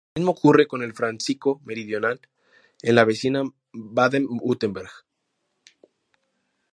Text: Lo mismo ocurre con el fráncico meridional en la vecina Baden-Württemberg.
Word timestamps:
Lo 0.15 0.19
mismo 0.21 0.31
ocurre 0.31 0.65
con 0.65 0.81
el 0.81 0.95
fráncico 0.95 1.61
meridional 1.63 2.19
en 2.81 2.95
la 2.95 3.05
vecina 3.05 3.43
Baden-Württemberg. 3.71 4.89